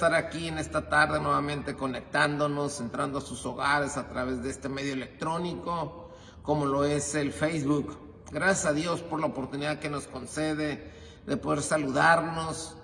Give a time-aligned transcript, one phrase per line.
[0.00, 4.70] estar aquí en esta tarde nuevamente conectándonos, entrando a sus hogares a través de este
[4.70, 6.08] medio electrónico,
[6.42, 7.98] como lo es el Facebook.
[8.32, 10.90] Gracias a Dios por la oportunidad que nos concede
[11.26, 12.78] de poder saludarnos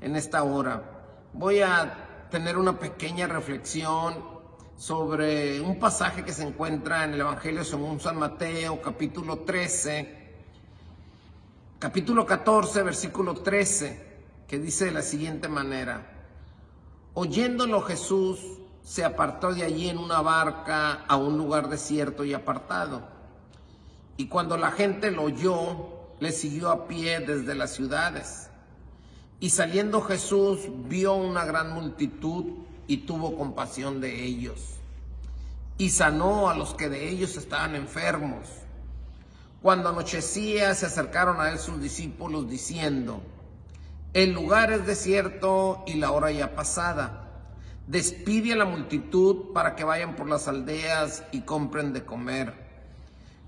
[0.00, 1.28] en esta hora.
[1.34, 4.14] Voy a tener una pequeña reflexión
[4.74, 10.36] sobre un pasaje que se encuentra en el Evangelio según San Mateo, capítulo 13,
[11.78, 16.11] capítulo 14, versículo 13, que dice de la siguiente manera.
[17.14, 18.40] Oyéndolo Jesús
[18.82, 23.02] se apartó de allí en una barca a un lugar desierto y apartado.
[24.16, 25.88] Y cuando la gente lo oyó,
[26.20, 28.48] le siguió a pie desde las ciudades.
[29.40, 32.44] Y saliendo Jesús vio una gran multitud
[32.86, 34.76] y tuvo compasión de ellos.
[35.76, 38.46] Y sanó a los que de ellos estaban enfermos.
[39.60, 43.22] Cuando anochecía se acercaron a él sus discípulos diciendo,
[44.14, 47.30] el lugar es desierto y la hora ya pasada.
[47.86, 52.54] Despide a la multitud para que vayan por las aldeas y compren de comer.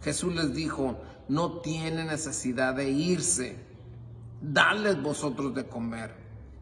[0.02, 0.98] Jesús les dijo,
[1.28, 3.56] no tiene necesidad de irse,
[4.40, 6.14] dadles vosotros de comer.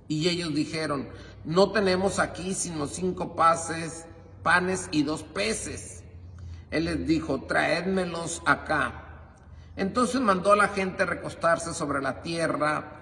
[0.09, 1.09] Y ellos dijeron,
[1.45, 4.05] no tenemos aquí sino cinco pases,
[4.43, 6.03] panes y dos peces.
[6.73, 9.29] Él les dijo, traédmelos acá.
[9.77, 13.02] Entonces mandó a la gente recostarse sobre la tierra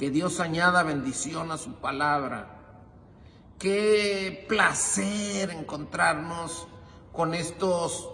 [0.00, 2.86] Que Dios añada bendición a su palabra.
[3.58, 6.66] Qué placer encontrarnos
[7.12, 8.08] con estos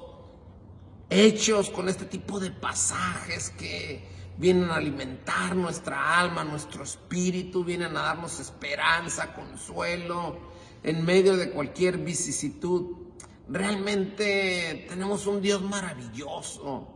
[1.09, 4.05] hechos, con este tipo de pasajes que
[4.37, 10.41] vienen a alimentar nuestra alma, nuestro espíritu, vienen a darnos esperanza, consuelo
[10.83, 12.97] en medio de cualquier vicisitud.
[13.49, 16.89] Realmente tenemos un Dios maravilloso.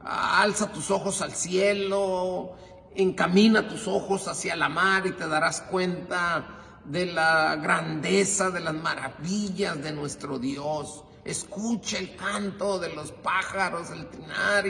[0.00, 2.56] Alza tus ojos al cielo
[2.94, 8.74] Encamina tus ojos hacia la mar y te darás cuenta de la grandeza, de las
[8.74, 11.04] maravillas de nuestro Dios.
[11.24, 14.66] Escucha el canto de los pájaros, el trinar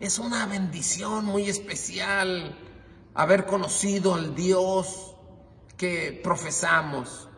[0.00, 2.56] es una bendición muy especial
[3.14, 5.14] haber conocido al Dios
[5.76, 7.28] que profesamos.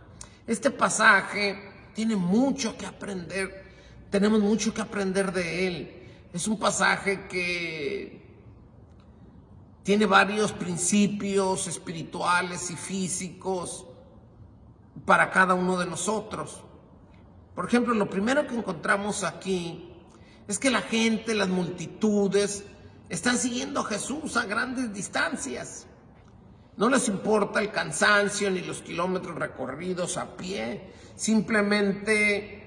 [0.46, 1.58] Este pasaje
[1.94, 3.64] tiene mucho que aprender,
[4.10, 5.96] tenemos mucho que aprender de él.
[6.34, 8.19] Es un pasaje que
[9.82, 13.86] tiene varios principios espirituales y físicos
[15.04, 16.62] para cada uno de nosotros.
[17.54, 19.92] Por ejemplo, lo primero que encontramos aquí
[20.46, 22.64] es que la gente, las multitudes,
[23.08, 25.86] están siguiendo a Jesús a grandes distancias.
[26.76, 32.60] No les importa el cansancio ni los kilómetros recorridos a pie, simplemente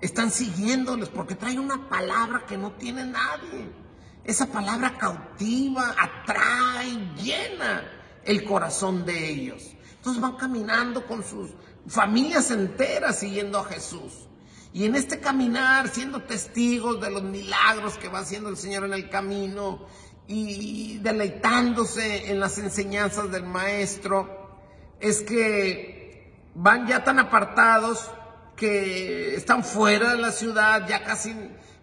[0.00, 3.87] están siguiéndoles porque traen una palabra que no tiene nadie.
[4.28, 7.82] Esa palabra cautiva, atrae, llena
[8.26, 9.74] el corazón de ellos.
[9.96, 11.48] Entonces van caminando con sus
[11.86, 14.28] familias enteras siguiendo a Jesús.
[14.74, 18.92] Y en este caminar, siendo testigos de los milagros que va haciendo el Señor en
[18.92, 19.86] el camino
[20.26, 24.58] y deleitándose en las enseñanzas del Maestro,
[25.00, 28.10] es que van ya tan apartados
[28.56, 31.34] que están fuera de la ciudad, ya casi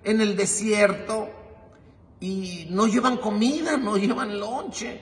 [0.04, 1.45] en el desierto,
[2.26, 5.00] y no llevan comida, no llevan lonche.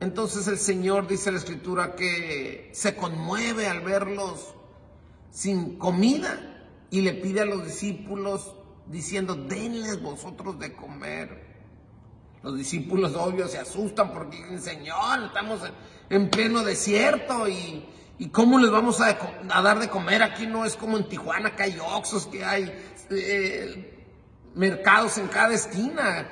[0.00, 4.54] Entonces el Señor dice la escritura que se conmueve al verlos
[5.30, 8.54] sin comida y le pide a los discípulos
[8.86, 11.50] diciendo, denles vosotros de comer.
[12.42, 15.60] Los discípulos obvios se asustan porque dicen, Señor, estamos
[16.08, 17.86] en pleno desierto y,
[18.32, 19.16] ¿cómo les vamos a,
[19.62, 20.22] dar de comer?
[20.24, 22.72] Aquí no es como en Tijuana que hay oxos, que hay
[23.10, 23.99] eh,
[24.54, 26.28] mercados en cada esquina.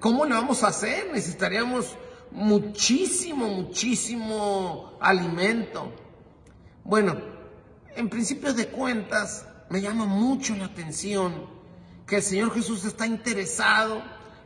[0.00, 1.10] ¿Cómo le vamos a hacer?
[1.12, 1.96] Necesitaríamos
[2.30, 5.92] muchísimo, muchísimo alimento.
[6.84, 7.16] Bueno,
[7.94, 11.46] en principio de cuentas, me llama mucho la atención
[12.06, 14.02] que el Señor Jesús está interesado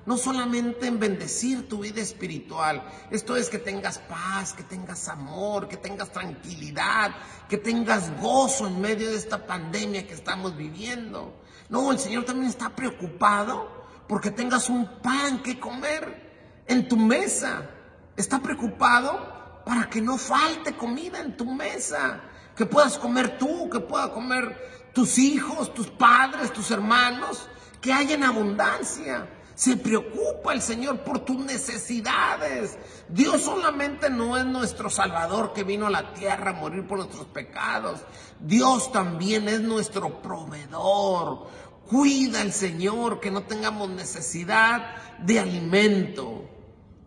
[0.06, 5.66] no solamente en bendecir tu vida espiritual, esto es que tengas paz, que tengas amor,
[5.66, 7.12] que tengas tranquilidad,
[7.48, 11.34] que tengas gozo en medio de esta pandemia que estamos viviendo.
[11.68, 17.68] No, el Señor también está preocupado porque tengas un pan que comer en tu mesa.
[18.16, 22.20] Está preocupado para que no falte comida en tu mesa,
[22.54, 27.48] que puedas comer tú, que pueda comer tus hijos, tus padres, tus hermanos,
[27.80, 29.28] que haya en abundancia.
[29.56, 32.76] Se preocupa el Señor por tus necesidades.
[33.08, 37.24] Dios solamente no es nuestro Salvador que vino a la tierra a morir por nuestros
[37.28, 38.00] pecados.
[38.38, 41.46] Dios también es nuestro proveedor.
[41.88, 46.50] Cuida el Señor que no tengamos necesidad de alimento.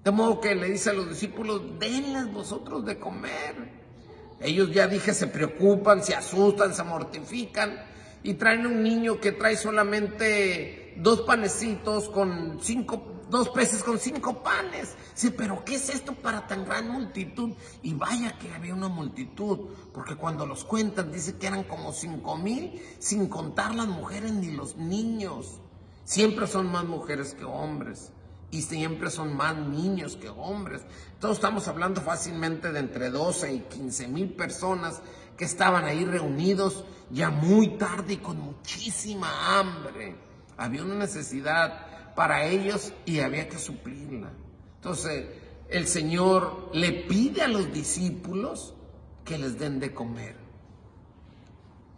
[0.03, 3.79] De modo que le dice a los discípulos, denles vosotros de comer.
[4.39, 7.79] Ellos ya dije, se preocupan, se asustan, se mortifican
[8.23, 14.43] y traen un niño que trae solamente dos panecitos con cinco, dos peces con cinco
[14.43, 14.95] panes.
[15.13, 17.51] Sí, pero ¿qué es esto para tan gran multitud?
[17.81, 22.37] Y vaya que había una multitud, porque cuando los cuentan dice que eran como cinco
[22.37, 25.59] mil, sin contar las mujeres ni los niños.
[26.03, 28.11] Siempre son más mujeres que hombres
[28.51, 30.81] y siempre son más niños que hombres.
[31.19, 35.01] Todos estamos hablando fácilmente de entre 12 y 15 mil personas
[35.37, 40.28] que estaban ahí reunidos ya muy tarde y con muchísima hambre.
[40.59, 44.31] Había una necesidad para ellos y había que suplirla.
[44.75, 45.25] Entonces
[45.69, 48.75] el Señor le pide a los discípulos
[49.23, 50.35] que les den de comer.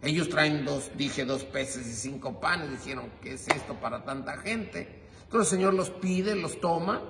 [0.00, 2.70] Ellos traen dos, dije, dos peces y cinco panes.
[2.70, 5.08] Dijeron, ¿qué es esto para tanta gente?
[5.24, 7.02] Entonces el Señor los pide, los toma,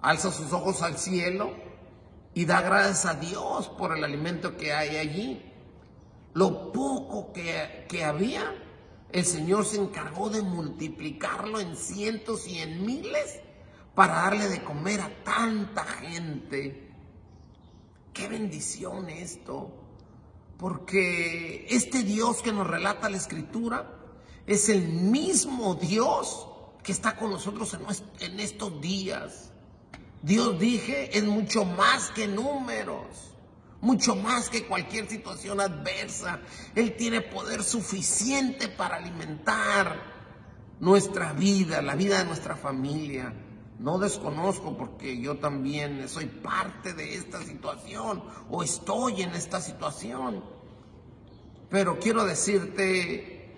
[0.00, 1.54] alza sus ojos al cielo
[2.34, 5.42] y da gracias a Dios por el alimento que hay allí.
[6.34, 8.52] Lo poco que, que había,
[9.12, 13.40] el Señor se encargó de multiplicarlo en cientos y en miles
[13.94, 16.90] para darle de comer a tanta gente.
[18.12, 19.70] Qué bendición esto,
[20.58, 23.92] porque este Dios que nos relata la Escritura
[24.46, 26.46] es el mismo Dios
[26.82, 27.76] que está con nosotros
[28.20, 29.50] en, estos días.
[30.22, 33.34] Dios dije es mucho más que números,
[33.80, 36.40] mucho más que cualquier situación adversa.
[36.74, 40.16] Él tiene poder suficiente para alimentar
[40.80, 43.34] nuestra vida, la vida de nuestra familia.
[43.78, 50.42] No desconozco porque yo también soy parte de esta situación o estoy en esta situación.
[51.68, 53.54] Pero quiero decirte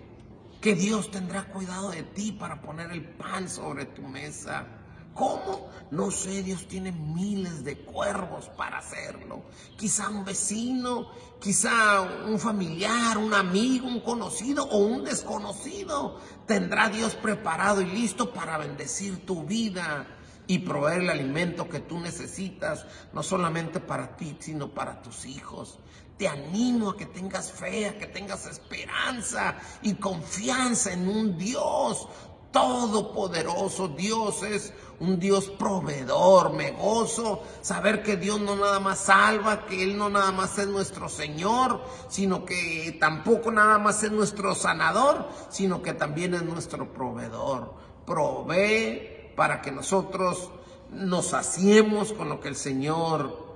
[0.59, 4.78] que Dios tendrá cuidado de ti para poner el pan sobre tu mesa.
[5.19, 5.67] ¿Cómo?
[5.91, 9.43] No sé, Dios tiene miles de cuervos para hacerlo.
[9.75, 11.11] Quizá un vecino,
[11.41, 16.21] quizá un familiar, un amigo, un conocido o un desconocido.
[16.47, 20.07] Tendrá Dios preparado y listo para bendecir tu vida
[20.47, 25.79] y proveer el alimento que tú necesitas, no solamente para ti, sino para tus hijos.
[26.17, 32.07] Te animo a que tengas fe, a que tengas esperanza y confianza en un Dios
[32.51, 33.89] todopoderoso.
[33.89, 36.53] Dios es un Dios proveedor.
[36.53, 40.67] Me gozo saber que Dios no nada más salva, que Él no nada más es
[40.67, 46.91] nuestro Señor, sino que tampoco nada más es nuestro sanador, sino que también es nuestro
[46.91, 47.73] proveedor.
[48.05, 50.51] Provee para que nosotros
[50.91, 53.55] nos hacemos con lo que el Señor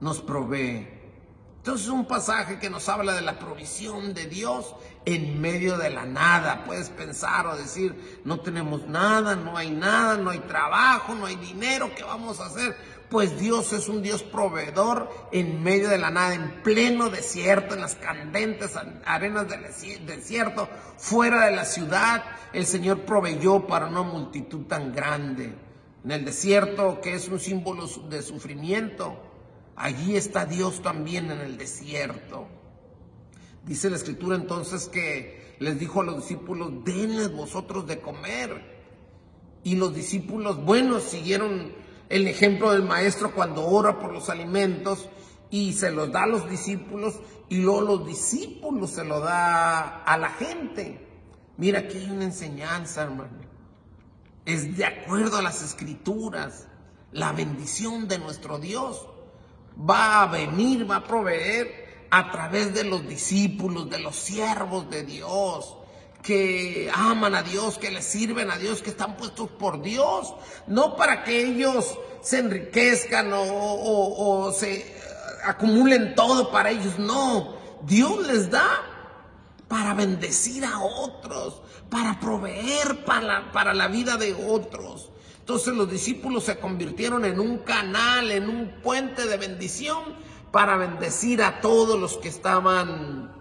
[0.00, 0.99] nos provee.
[1.60, 4.74] Entonces es un pasaje que nos habla de la provisión de Dios
[5.04, 6.64] en medio de la nada.
[6.64, 11.36] Puedes pensar o decir, no tenemos nada, no hay nada, no hay trabajo, no hay
[11.36, 12.74] dinero, ¿qué vamos a hacer?
[13.10, 17.82] Pues Dios es un Dios proveedor en medio de la nada, en pleno desierto, en
[17.82, 22.24] las candentes arenas del desierto, fuera de la ciudad.
[22.54, 25.52] El Señor proveyó para una multitud tan grande.
[26.04, 29.29] En el desierto, que es un símbolo de sufrimiento,
[29.80, 32.46] Allí está Dios también en el desierto.
[33.64, 38.62] Dice la escritura entonces que les dijo a los discípulos, denles vosotros de comer.
[39.64, 41.72] Y los discípulos, bueno, siguieron
[42.10, 45.08] el ejemplo del maestro cuando ora por los alimentos
[45.48, 47.18] y se los da a los discípulos
[47.48, 51.08] y luego los discípulos se lo da a la gente.
[51.56, 53.38] Mira, aquí hay una enseñanza, hermano.
[54.44, 56.68] Es de acuerdo a las escrituras,
[57.12, 59.06] la bendición de nuestro Dios
[59.78, 65.04] va a venir, va a proveer a través de los discípulos, de los siervos de
[65.04, 65.76] Dios,
[66.22, 70.34] que aman a Dios, que le sirven a Dios, que están puestos por Dios,
[70.66, 74.94] no para que ellos se enriquezcan o, se
[75.44, 78.68] acumulen todo para ellos, no, Dios les da
[79.68, 85.10] para bendecir a otros, para proveer para para la vida de otros.
[85.50, 90.14] Entonces los discípulos se convirtieron en un canal, en un puente de bendición
[90.52, 93.32] para bendecir a todos los que estaban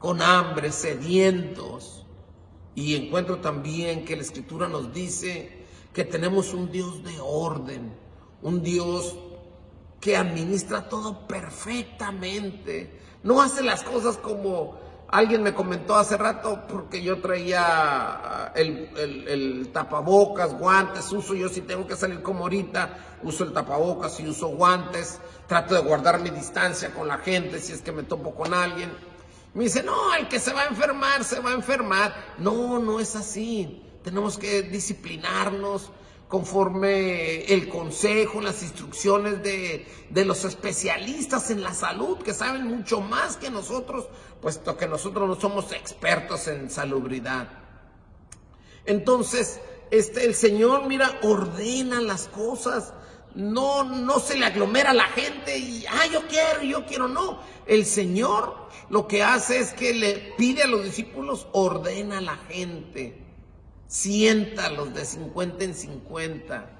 [0.00, 2.04] con hambre, sedientos.
[2.74, 5.64] Y encuentro también que la escritura nos dice
[5.94, 7.94] que tenemos un Dios de orden,
[8.42, 9.16] un Dios
[10.00, 12.98] que administra todo perfectamente.
[13.22, 14.80] No hace las cosas como
[15.12, 21.86] alguien me comentó hace rato, porque yo traía el, tapabocas, guantes, uso yo si tengo
[21.86, 26.92] que salir como ahorita, uso el tapabocas y uso guantes, trato de guardar mi distancia
[26.94, 28.90] con la gente si es que me topo con alguien.
[29.52, 32.14] Me dice, no, el que se va a enfermar, se va a enfermar.
[32.38, 33.82] No, no es así.
[34.02, 35.90] Tenemos que disciplinarnos,
[36.32, 43.36] conforme el consejo, las instrucciones de, los especialistas en la salud, que saben mucho más
[43.36, 44.08] que nosotros,
[44.40, 47.50] puesto que nosotros no somos expertos en salubridad.
[48.86, 49.60] Entonces,
[49.90, 52.94] este, el Señor, mira, ordena las cosas.
[53.34, 57.40] No, no se le aglomera a la gente y, ah, yo quiero, yo quiero, no.
[57.66, 62.36] El Señor lo que hace es que le pide a los discípulos, ordena a la
[62.36, 63.21] gente
[63.92, 66.70] siéntalos de 50 en 50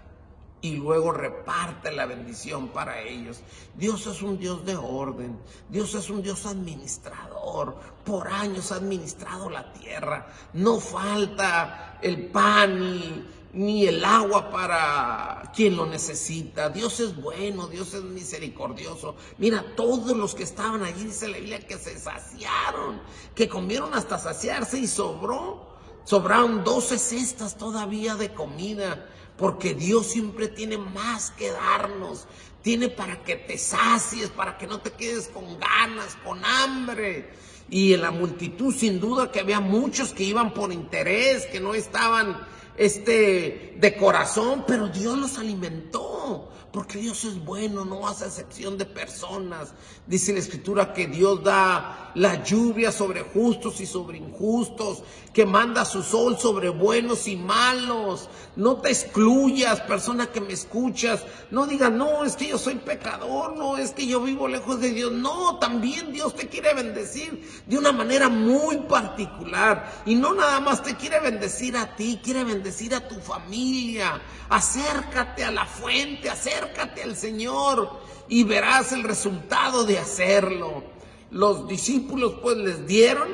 [0.62, 3.40] y luego reparte la bendición para ellos.
[3.76, 5.38] Dios es un Dios de orden,
[5.68, 13.28] Dios es un Dios administrador, por años ha administrado la tierra, no falta el pan
[13.52, 16.70] ni, el agua para quien lo necesita.
[16.70, 19.16] Dios es bueno, Dios es misericordioso.
[19.36, 23.02] Mira, todos los que estaban allí, dice la Biblia, que se saciaron,
[23.34, 25.71] que comieron hasta saciarse y sobró.
[26.04, 29.06] Sobraron 12 cestas todavía de comida,
[29.36, 32.26] porque Dios siempre tiene más que darnos.
[32.62, 37.30] Tiene para que te sacies, para que no te quedes con ganas, con hambre.
[37.70, 41.74] Y en la multitud, sin duda, que había muchos que iban por interés, que no
[41.74, 48.78] estaban este, de corazón, pero Dios los alimentó porque Dios es bueno, no hace excepción
[48.78, 49.74] de personas.
[50.06, 55.02] Dice la escritura que Dios da la lluvia sobre justos y sobre injustos,
[55.34, 58.30] que manda su sol sobre buenos y malos.
[58.56, 61.24] No te excluyas, persona que me escuchas.
[61.50, 64.92] No digas, no, es que yo soy pecador, no, es que yo vivo lejos de
[64.92, 65.12] Dios.
[65.12, 70.02] No, también Dios te quiere bendecir de una manera muy particular.
[70.06, 74.20] Y no nada más te quiere bendecir a ti, quiere bendecir a tu familia.
[74.48, 80.82] Acércate a la fuente, acércate al Señor y verás el resultado de hacerlo.
[81.30, 83.28] Los discípulos pues les dieron,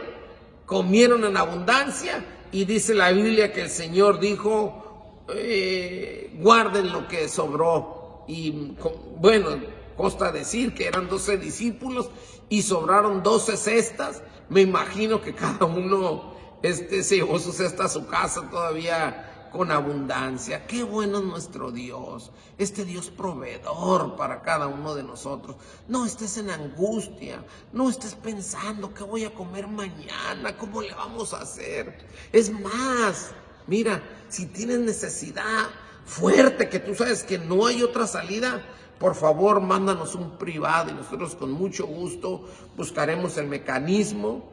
[0.66, 7.28] comieron en abundancia y dice la Biblia que el Señor dijo, eh, guarden lo que
[7.28, 8.24] sobró.
[8.26, 8.74] Y
[9.18, 9.50] bueno,
[9.96, 12.10] consta decir que eran doce discípulos
[12.48, 14.22] y sobraron doce cestas.
[14.48, 19.70] Me imagino que cada uno este, se llevó su cesta a su casa todavía con
[19.70, 20.66] abundancia.
[20.66, 25.56] Qué bueno es nuestro Dios, este Dios proveedor para cada uno de nosotros.
[25.86, 31.34] No estés en angustia, no estés pensando qué voy a comer mañana, cómo le vamos
[31.34, 32.06] a hacer.
[32.32, 33.30] Es más,
[33.66, 35.68] mira, si tienes necesidad
[36.04, 38.62] fuerte, que tú sabes que no hay otra salida,
[38.98, 44.50] por favor, mándanos un privado y nosotros con mucho gusto buscaremos el mecanismo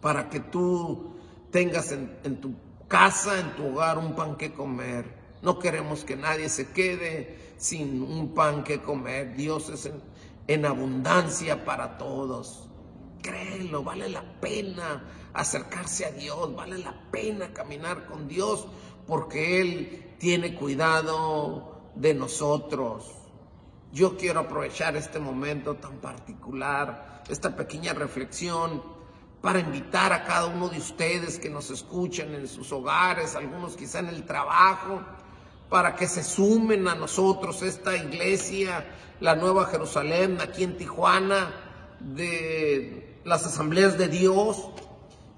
[0.00, 1.14] para que tú
[1.50, 2.54] tengas en, en tu
[2.88, 5.04] casa, en tu hogar, un pan que comer.
[5.42, 9.36] No queremos que nadie se quede sin un pan que comer.
[9.36, 9.90] Dios es
[10.46, 12.68] en, abundancia para todos.
[13.22, 15.04] Créelo, vale la pena
[15.34, 18.66] acercarse a Dios, vale la pena caminar con Dios
[19.06, 23.12] porque Él tiene cuidado de nosotros.
[23.92, 28.97] Yo quiero aprovechar este momento tan particular, esta pequeña reflexión
[29.40, 34.00] para invitar a cada uno de ustedes que nos escuchan en sus hogares, algunos quizá
[34.00, 35.00] en el trabajo,
[35.68, 38.84] para que se sumen a nosotros esta iglesia,
[39.20, 41.54] la Nueva Jerusalén, aquí en Tijuana,
[42.00, 44.70] de las asambleas de Dios,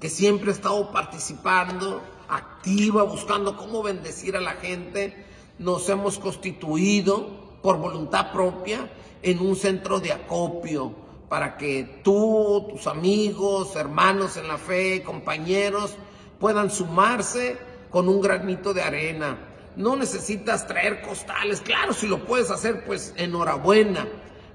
[0.01, 5.27] que siempre ha estado participando, activa, buscando cómo bendecir a la gente.
[5.59, 8.91] Nos hemos constituido por voluntad propia
[9.23, 10.95] en un centro de acopio
[11.31, 15.95] para que tú, tus amigos, hermanos en la fe, compañeros,
[16.41, 17.57] puedan sumarse
[17.89, 19.39] con un granito de arena.
[19.77, 24.09] No necesitas traer costales, claro, si lo puedes hacer, pues enhorabuena.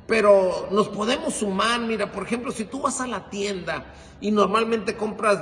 [0.05, 4.97] Pero nos podemos sumar, mira, por ejemplo, si tú vas a la tienda y normalmente
[4.97, 5.41] compras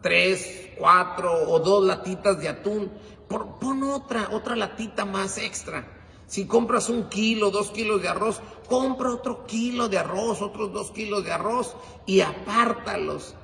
[0.00, 2.90] tres, cuatro o dos latitas de atún,
[3.28, 6.01] pon otra, otra latita más extra
[6.32, 10.90] si compras un kilo, dos kilos de arroz, compra otro kilo de arroz, otros dos
[10.90, 13.34] kilos de arroz y apártalos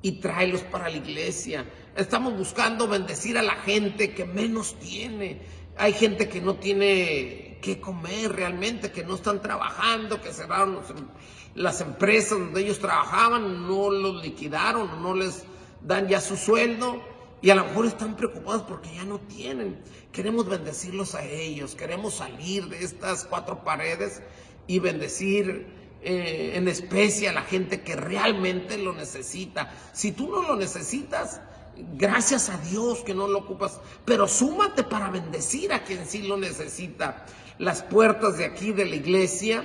[0.00, 1.68] y tráelos para la iglesia.
[1.96, 5.42] Estamos buscando bendecir a la gente que menos tiene.
[5.76, 11.08] Hay gente que no tiene que comer realmente, que no están trabajando, que cerraron em,
[11.56, 15.42] las empresas donde ellos trabajaban, no los liquidaron, no les
[15.82, 17.02] dan ya su sueldo
[17.42, 19.78] y a lo mejor están preocupados porque ya no tienen.
[20.12, 24.22] Queremos bendecirlos a ellos, queremos salir de estas cuatro paredes
[24.66, 25.66] y bendecir
[26.02, 29.72] eh, en especie a la gente que realmente lo necesita.
[29.92, 31.40] Si tú no lo necesitas,
[31.96, 36.36] gracias a Dios que no lo ocupas, pero súmate para bendecir a quien sí lo
[36.36, 37.26] necesita.
[37.58, 39.64] Las puertas de aquí de la iglesia,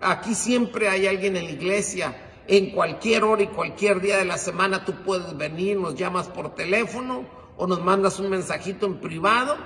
[0.00, 2.16] aquí siempre hay alguien en la iglesia.
[2.52, 6.54] En cualquier hora y cualquier día de la semana tú puedes venir, nos llamas por
[6.54, 7.24] teléfono
[7.56, 9.56] o nos mandas un mensajito en privado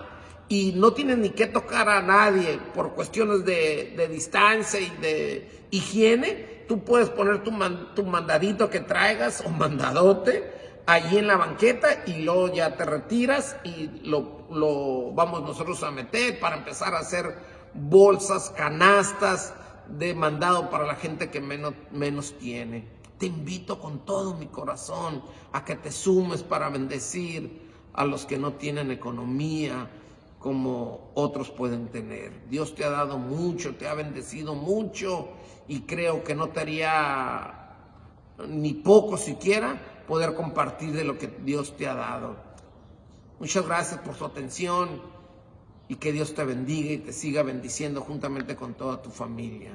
[0.49, 6.64] y no tienes ni que tocar a nadie por cuestiones de, distancia y de higiene,
[6.69, 7.50] tú puedes poner tu,
[7.97, 10.49] tu mandadito que traigas o mandadote
[10.87, 15.90] allí en la banqueta y luego ya te retiras y lo, lo vamos nosotros a
[15.90, 17.37] meter para empezar a hacer
[17.75, 19.55] bolsas, canastas
[19.88, 22.88] de mandado para la gente que menos, menos tiene.
[23.19, 28.38] Te invito con todo mi corazón a que te sumes para bendecir a los que
[28.38, 29.88] no tienen economía,
[30.38, 32.49] como otros pueden tener.
[32.49, 35.28] Dios te ha dado mucho, te ha bendecido mucho
[35.66, 37.75] y creo que no te haría
[38.47, 42.37] ni poco siquiera poder compartir de lo que Dios te ha dado.
[43.40, 45.15] Muchas gracias por su atención
[45.88, 49.73] y que Dios te bendiga y te siga bendiciendo juntamente con toda tu familia.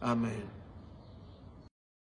[0.00, 0.65] Amén.